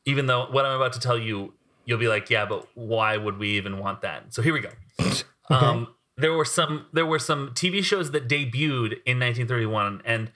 Even 0.06 0.26
though 0.28 0.48
what 0.50 0.66
I'm 0.66 0.76
about 0.76 0.94
to 0.94 1.00
tell 1.00 1.18
you, 1.18 1.54
you'll 1.86 2.00
be 2.00 2.08
like, 2.08 2.30
yeah, 2.30 2.46
but 2.46 2.68
why 2.76 3.18
would 3.18 3.38
we 3.38 3.52
even 3.52 3.80
want 3.80 4.02
that? 4.02 4.34
So 4.34 4.42
here 4.42 4.54
we 4.54 4.60
go. 4.60 4.70
Um, 5.50 5.88
there 6.16 6.32
were 6.32 6.46
some 6.46 6.86
there 6.94 7.06
were 7.06 7.20
some 7.20 7.50
TV 7.50 7.84
shows 7.84 8.12
that 8.12 8.30
debuted 8.30 9.02
in 9.06 9.20
1931, 9.20 10.02
and 10.06 10.32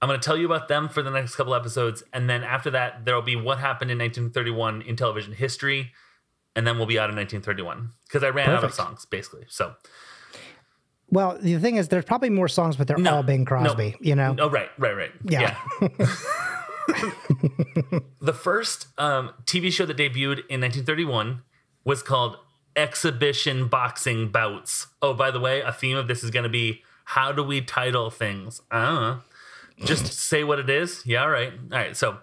I'm 0.00 0.08
going 0.08 0.20
to 0.20 0.24
tell 0.24 0.36
you 0.36 0.46
about 0.46 0.68
them 0.68 0.88
for 0.88 1.02
the 1.02 1.10
next 1.10 1.34
couple 1.34 1.56
episodes, 1.56 2.04
and 2.12 2.30
then 2.30 2.44
after 2.44 2.70
that, 2.70 3.04
there 3.04 3.16
will 3.16 3.22
be 3.22 3.34
what 3.34 3.58
happened 3.58 3.90
in 3.90 3.98
1931 3.98 4.82
in 4.82 4.94
television 4.94 5.32
history, 5.32 5.90
and 6.54 6.68
then 6.68 6.76
we'll 6.76 6.86
be 6.86 7.00
out 7.00 7.10
of 7.10 7.16
1931 7.16 7.90
because 8.06 8.22
I 8.22 8.28
ran 8.28 8.48
out 8.50 8.62
of 8.62 8.72
songs 8.72 9.06
basically. 9.06 9.46
So 9.48 9.74
well, 11.10 11.36
the 11.40 11.58
thing 11.58 11.76
is, 11.76 11.88
there's 11.88 12.04
probably 12.04 12.30
more 12.30 12.48
songs, 12.48 12.76
but 12.76 12.86
they're 12.86 12.96
No, 12.96 13.16
all 13.16 13.22
Bing 13.22 13.44
Crosby. 13.44 13.96
You 14.00 14.14
know, 14.14 14.36
Oh, 14.38 14.48
right, 14.48 14.68
right, 14.78 14.96
right. 14.96 15.10
Yeah. 15.24 15.56
the 18.20 18.32
first 18.32 18.88
um, 18.98 19.32
TV 19.44 19.72
show 19.72 19.86
that 19.86 19.96
debuted 19.96 20.44
in 20.48 20.60
1931 20.60 21.42
was 21.84 22.02
called 22.02 22.36
Exhibition 22.76 23.68
Boxing 23.68 24.28
Bouts. 24.28 24.88
Oh, 25.02 25.14
by 25.14 25.30
the 25.30 25.40
way, 25.40 25.60
a 25.60 25.72
theme 25.72 25.96
of 25.96 26.08
this 26.08 26.22
is 26.22 26.30
going 26.30 26.44
to 26.44 26.50
be 26.50 26.82
how 27.04 27.32
do 27.32 27.42
we 27.42 27.60
title 27.60 28.10
things? 28.10 28.60
I. 28.70 29.18
Just 29.84 30.06
say 30.12 30.44
what 30.44 30.58
it 30.58 30.70
is. 30.70 31.02
Yeah, 31.04 31.22
all 31.22 31.30
right. 31.30 31.52
All 31.52 31.78
right. 31.78 31.96
So, 31.96 32.18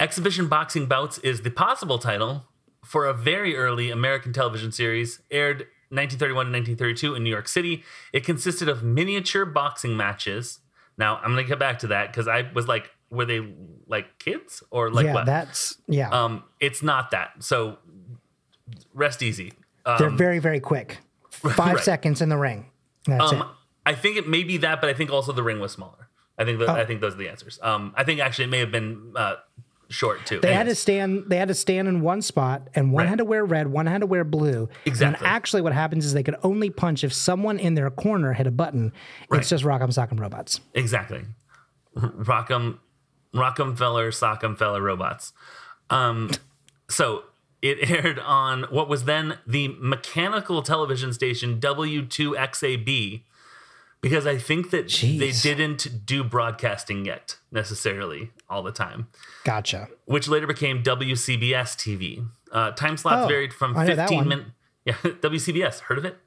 Exhibition 0.00 0.48
Boxing 0.48 0.86
Bouts 0.86 1.18
is 1.18 1.42
the 1.42 1.50
possible 1.50 1.98
title 1.98 2.44
for 2.84 3.06
a 3.06 3.14
very 3.14 3.56
early 3.56 3.90
American 3.90 4.32
television 4.32 4.72
series 4.72 5.20
aired 5.30 5.66
1931 5.90 6.46
to 6.46 6.52
1932 6.52 7.14
in 7.14 7.22
New 7.22 7.30
York 7.30 7.48
City. 7.48 7.84
It 8.12 8.24
consisted 8.24 8.68
of 8.68 8.82
miniature 8.82 9.44
boxing 9.44 9.96
matches. 9.96 10.60
Now, 10.96 11.16
I'm 11.16 11.32
going 11.32 11.44
to 11.44 11.48
get 11.48 11.58
back 11.58 11.78
to 11.80 11.88
that 11.88 12.10
because 12.10 12.26
I 12.26 12.50
was 12.54 12.66
like, 12.66 12.90
were 13.10 13.24
they 13.24 13.46
like 13.86 14.18
kids 14.18 14.62
or 14.70 14.90
like 14.90 15.06
yeah, 15.06 15.14
what? 15.14 15.26
that's 15.26 15.76
yeah. 15.86 16.08
um, 16.10 16.42
it's 16.60 16.82
not 16.82 17.10
that. 17.12 17.30
So, 17.42 17.78
rest 18.92 19.22
easy. 19.22 19.52
they're 19.84 20.08
Um, 20.08 20.16
very, 20.18 20.38
very 20.38 20.60
quick. 20.60 20.98
Five 21.30 21.58
right. 21.74 21.78
seconds 21.84 22.20
in 22.22 22.28
the 22.28 22.38
ring. 22.38 22.66
That's 23.06 23.32
it. 23.32 23.40
um, 23.40 23.48
I 23.86 23.94
think 23.94 24.16
it 24.16 24.26
may 24.28 24.44
be 24.44 24.56
that, 24.58 24.80
but 24.80 24.88
I 24.88 24.94
think 24.94 25.10
also 25.10 25.32
the 25.32 25.42
ring 25.42 25.60
was 25.60 25.72
smaller. 25.72 26.08
I 26.38 26.44
think 26.44 26.58
that, 26.60 26.68
Oh. 26.70 26.72
I 26.72 26.84
think 26.86 27.00
those 27.00 27.14
are 27.14 27.18
the 27.18 27.28
answers. 27.28 27.58
Um, 27.62 27.92
I 27.96 28.02
think 28.04 28.18
actually 28.20 28.46
it 28.46 28.50
may 28.50 28.58
have 28.60 28.72
been 28.72 29.12
uh, 29.14 29.34
short 29.88 30.24
too. 30.26 30.40
They 30.40 30.54
had 30.54 30.66
to 30.66 30.74
stand. 30.74 31.24
They 31.28 31.36
had 31.36 31.48
to 31.48 31.54
stand 31.54 31.86
in 31.86 32.00
one 32.00 32.22
spot, 32.22 32.68
and 32.74 32.90
one 32.92 33.02
Right. 33.02 33.08
had 33.10 33.18
to 33.18 33.24
wear 33.24 33.44
red, 33.44 33.68
one 33.68 33.86
had 33.86 34.00
to 34.00 34.06
wear 34.06 34.24
blue. 34.24 34.68
Exactly. 34.86 35.18
And 35.18 35.26
actually, 35.34 35.62
what 35.62 35.72
happens 35.74 36.06
is 36.06 36.14
they 36.14 36.22
could 36.22 36.36
only 36.42 36.70
punch 36.70 37.04
if 37.04 37.12
someone 37.12 37.58
in 37.58 37.74
their 37.74 37.90
corner 37.90 38.32
hit 38.32 38.46
a 38.46 38.50
button. 38.50 38.92
Right. 39.28 39.40
It's 39.40 39.50
just 39.50 39.62
Rock'em 39.64 39.88
Sock'em 39.92 40.18
Robots. 40.18 40.60
Exactly. 40.72 41.24
Rock'em, 41.96 42.78
Rock'em 43.34 43.76
Feller, 43.76 44.10
Sock'em 44.10 44.56
Feller 44.56 44.80
robots. 44.80 45.32
Um, 45.90 46.30
so 46.88 47.24
it 47.60 47.90
aired 47.90 48.18
on 48.18 48.64
what 48.70 48.88
was 48.88 49.04
then 49.04 49.38
the 49.46 49.68
mechanical 49.78 50.62
television 50.62 51.12
station 51.12 51.60
W2XAB 51.60 53.22
because 54.00 54.26
I 54.26 54.36
think 54.36 54.70
that 54.70 54.88
they 54.90 55.30
didn't 55.32 56.04
do 56.04 56.22
broadcasting 56.22 57.06
yet 57.06 57.38
necessarily 57.50 58.30
all 58.50 58.62
the 58.62 58.70
time, 58.70 59.08
Gotcha. 59.44 59.88
which 60.04 60.28
later 60.28 60.46
became 60.46 60.82
WCBS 60.82 61.74
TV. 61.74 62.28
Uh, 62.52 62.72
time 62.72 62.98
slots 62.98 63.24
Oh, 63.24 63.28
varied 63.28 63.54
from 63.54 63.74
I 63.74 63.86
know 63.86 63.94
that 63.96 64.08
15 64.10 64.28
minutes. 64.28 64.50
Yeah, 64.84 64.92
WCBS. 64.96 65.80
Heard 65.80 65.96
of 65.96 66.04
it? 66.04 66.18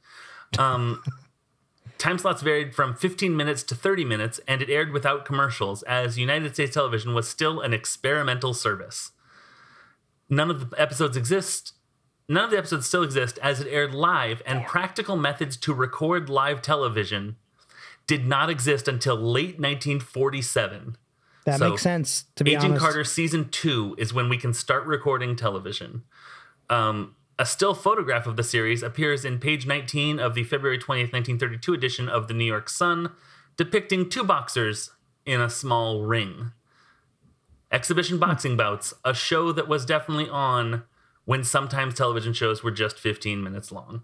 Um, 0.58 1.04
time 1.98 2.18
slots 2.18 2.42
varied 2.42 2.76
from 2.76 2.96
15 2.96 3.36
minutes 3.36 3.64
to 3.64 3.76
30 3.76 4.06
minutes, 4.06 4.40
and 4.48 4.62
it 4.62 4.70
aired 4.70 4.92
without 4.92 5.26
commercials, 5.26 5.84
as 5.84 6.18
United 6.18 6.54
States 6.54 6.74
television 6.74 7.14
was 7.14 7.28
still 7.28 7.62
an 7.62 7.74
experimental 7.74 8.54
service. 8.54 9.12
None 10.30 10.50
of 10.50 10.70
the 10.70 10.82
episodes 10.82 11.16
exist. 11.18 11.74
None 12.30 12.44
of 12.44 12.52
the 12.52 12.58
episodes 12.58 12.86
still 12.86 13.04
exist 13.04 13.40
as 13.42 13.62
it 13.62 13.68
aired 13.70 13.94
live, 13.94 14.42
and 14.46 14.66
practical 14.66 15.16
methods 15.16 15.56
to 15.58 15.74
record 15.74 16.30
live 16.30 16.62
television 16.62 17.38
did 18.06 18.26
not 18.26 18.50
exist 18.50 18.88
until 18.88 19.16
late 19.16 19.60
1947. 19.60 20.98
That 21.46 21.60
So, 21.60 21.70
makes 21.70 21.82
sense. 21.82 22.26
To 22.36 22.44
be 22.44 22.52
Agent 22.52 22.72
honest, 22.72 22.82
Carter 22.84 23.04
season 23.04 23.50
two 23.50 23.96
is 23.98 24.14
when 24.14 24.28
we 24.28 24.38
can 24.38 24.54
start 24.54 24.86
recording 24.86 25.36
television. 25.36 26.04
Um, 26.70 27.16
a 27.40 27.46
still 27.46 27.74
photograph 27.74 28.26
of 28.26 28.36
the 28.36 28.44
series 28.44 28.82
appears 28.82 29.24
in 29.24 29.40
page 29.40 29.66
19 29.66 30.20
of 30.20 30.34
the 30.34 30.44
February 30.44 30.78
20th, 30.78 31.14
1932 31.14 31.74
edition 31.74 32.10
of 32.10 32.28
the 32.28 32.34
New 32.34 32.46
York 32.46 32.70
Sun, 32.70 33.12
depicting 33.56 34.10
two 34.10 34.24
boxers 34.24 34.92
in 35.26 35.40
a 35.40 35.50
small 35.50 36.04
ring. 36.04 36.52
Exhibition 37.72 38.18
Boxing 38.18 38.56
Bouts, 38.56 38.94
a 39.04 39.14
show 39.14 39.52
that 39.52 39.68
was 39.68 39.86
definitely 39.86 40.30
on 40.30 40.84
when 41.26 41.44
sometimes 41.44 41.94
television 41.94 42.32
shows 42.32 42.64
were 42.64 42.72
just 42.72 42.98
15 42.98 43.44
minutes 43.44 43.72
long. 43.72 44.04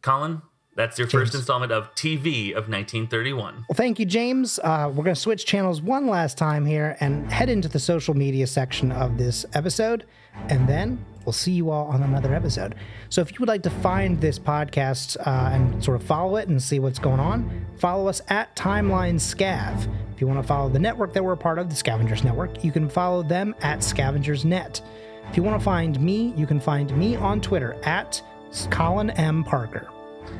Colin, 0.00 0.40
that's 0.74 0.98
your 0.98 1.08
first 1.08 1.34
installment 1.34 1.72
of 1.72 1.92
TV 1.94 2.50
of 2.50 2.68
1931. 2.68 3.64
Well, 3.68 3.74
thank 3.74 3.98
you, 3.98 4.06
James. 4.06 4.58
Uh, 4.62 4.86
we're 4.88 5.02
going 5.02 5.14
to 5.14 5.20
switch 5.20 5.44
channels 5.44 5.82
one 5.82 6.06
last 6.06 6.38
time 6.38 6.64
here 6.64 6.96
and 7.00 7.30
head 7.30 7.50
into 7.50 7.68
the 7.68 7.80
social 7.80 8.14
media 8.14 8.46
section 8.46 8.92
of 8.92 9.18
this 9.18 9.44
episode. 9.54 10.06
And 10.48 10.68
then 10.68 11.04
we'll 11.28 11.34
see 11.34 11.52
you 11.52 11.68
all 11.70 11.88
on 11.88 12.02
another 12.02 12.34
episode. 12.34 12.74
So 13.10 13.20
if 13.20 13.30
you 13.32 13.36
would 13.40 13.50
like 13.50 13.62
to 13.64 13.70
find 13.70 14.18
this 14.18 14.38
podcast 14.38 15.18
uh, 15.26 15.50
and 15.52 15.84
sort 15.84 16.00
of 16.00 16.06
follow 16.06 16.36
it 16.36 16.48
and 16.48 16.62
see 16.62 16.78
what's 16.78 16.98
going 16.98 17.20
on, 17.20 17.66
follow 17.76 18.08
us 18.08 18.22
at 18.28 18.56
Timeline 18.56 19.16
Scav. 19.16 19.86
If 20.14 20.22
you 20.22 20.26
want 20.26 20.40
to 20.40 20.48
follow 20.48 20.70
the 20.70 20.78
network 20.78 21.12
that 21.12 21.22
we're 21.22 21.34
a 21.34 21.36
part 21.36 21.58
of, 21.58 21.68
the 21.68 21.76
Scavengers 21.76 22.24
Network, 22.24 22.64
you 22.64 22.72
can 22.72 22.88
follow 22.88 23.22
them 23.22 23.54
at 23.60 23.84
Scavengers 23.84 24.46
Net. 24.46 24.80
If 25.28 25.36
you 25.36 25.42
want 25.42 25.60
to 25.60 25.62
find 25.62 26.00
me, 26.00 26.32
you 26.34 26.46
can 26.46 26.60
find 26.60 26.96
me 26.96 27.14
on 27.14 27.42
Twitter 27.42 27.76
at 27.82 28.22
Colin 28.70 29.10
M. 29.10 29.44
Parker. 29.44 29.86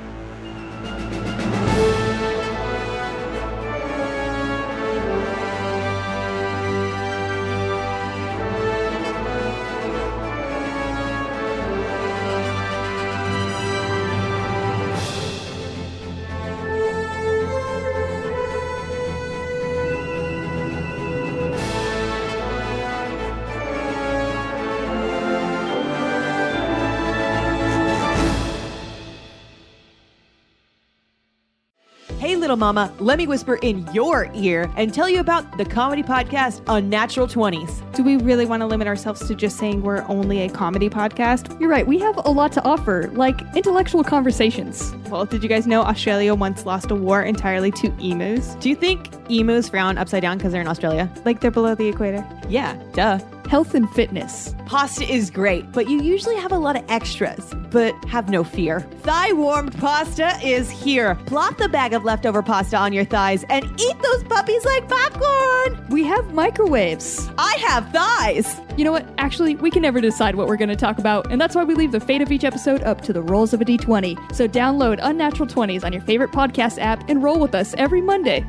Little 32.49 32.57
mama, 32.57 32.91
let 32.97 33.19
me 33.19 33.27
whisper 33.27 33.59
in 33.61 33.87
your 33.93 34.27
ear 34.33 34.71
and 34.75 34.91
tell 34.91 35.07
you 35.07 35.19
about 35.19 35.59
the 35.59 35.63
comedy 35.63 36.01
podcast 36.01 36.63
Unnatural 36.65 37.27
20s. 37.27 37.93
Do 37.93 38.03
we 38.03 38.17
really 38.17 38.47
want 38.47 38.61
to 38.61 38.65
limit 38.65 38.87
ourselves 38.87 39.27
to 39.27 39.35
just 39.35 39.57
saying 39.57 39.83
we're 39.83 40.03
only 40.07 40.41
a 40.41 40.49
comedy 40.49 40.89
podcast? 40.89 41.59
You're 41.61 41.69
right, 41.69 41.85
we 41.85 41.99
have 41.99 42.17
a 42.17 42.31
lot 42.31 42.51
to 42.53 42.63
offer, 42.63 43.11
like 43.13 43.39
intellectual 43.55 44.03
conversations. 44.03 44.95
Well, 45.11 45.25
did 45.25 45.43
you 45.43 45.49
guys 45.49 45.67
know 45.67 45.83
Australia 45.83 46.33
once 46.33 46.65
lost 46.65 46.89
a 46.89 46.95
war 46.95 47.21
entirely 47.21 47.69
to 47.73 47.93
emus? 47.99 48.55
Do 48.55 48.69
you 48.69 48.75
think 48.75 49.09
emus 49.29 49.69
frown 49.69 49.99
upside 49.99 50.23
down 50.23 50.39
because 50.39 50.51
they're 50.51 50.61
in 50.61 50.67
Australia? 50.67 51.07
Like 51.25 51.41
they're 51.41 51.51
below 51.51 51.75
the 51.75 51.87
equator. 51.87 52.27
Yeah, 52.49 52.81
duh. 52.93 53.19
Health 53.49 53.73
and 53.73 53.89
fitness. 53.89 54.53
Pasta 54.67 55.03
is 55.03 55.31
great, 55.31 55.71
but 55.71 55.89
you 55.89 56.03
usually 56.03 56.35
have 56.35 56.51
a 56.51 56.57
lot 56.59 56.75
of 56.75 56.83
extras. 56.87 57.51
But 57.71 57.95
have 58.05 58.29
no 58.29 58.43
fear. 58.43 58.81
Thigh 59.01 59.33
warmed 59.33 59.75
pasta 59.79 60.37
is 60.43 60.69
here. 60.69 61.15
Plop 61.25 61.57
the 61.57 61.67
bag 61.67 61.93
of 61.93 62.03
leftover 62.03 62.43
pasta 62.43 62.77
on 62.77 62.93
your 62.93 63.05
thighs 63.05 63.43
and 63.49 63.65
eat 63.81 64.01
those 64.03 64.23
puppies 64.25 64.63
like 64.65 64.87
popcorn. 64.87 65.83
We 65.89 66.03
have 66.03 66.31
microwaves. 66.31 67.27
I 67.39 67.55
have 67.61 67.91
thighs. 67.91 68.61
You 68.77 68.85
know 68.85 68.91
what? 68.91 69.09
Actually, 69.17 69.55
we 69.55 69.71
can 69.71 69.81
never 69.81 69.99
decide 69.99 70.35
what 70.35 70.47
we're 70.47 70.55
going 70.55 70.69
to 70.69 70.75
talk 70.75 70.99
about, 70.99 71.31
and 71.31 71.41
that's 71.41 71.55
why 71.55 71.63
we 71.63 71.73
leave 71.73 71.91
the 71.91 71.99
fate 71.99 72.21
of 72.21 72.31
each 72.31 72.43
episode 72.43 72.83
up 72.83 73.01
to 73.01 73.13
the 73.13 73.23
rolls 73.23 73.51
of 73.51 73.61
a 73.61 73.65
d20. 73.65 74.31
So 74.35 74.47
download 74.47 74.99
Unnatural 75.01 75.49
20s 75.49 75.83
on 75.83 75.91
your 75.91 76.03
favorite 76.03 76.31
podcast 76.31 76.79
app 76.79 77.09
and 77.09 77.23
roll 77.23 77.39
with 77.39 77.55
us 77.55 77.73
every 77.79 78.01
Monday. 78.01 78.45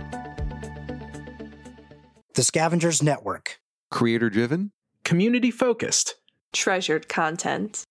The 2.34 2.42
Scavengers 2.42 3.02
Network. 3.02 3.60
Creator 3.90 4.28
driven, 4.30 4.72
community 5.04 5.50
focused. 5.50 6.16
treasured 6.52 7.08
content. 7.08 7.84